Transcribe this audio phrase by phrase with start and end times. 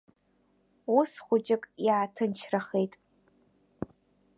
[0.97, 2.93] Ус хәыҷык иааҭынчрахеит.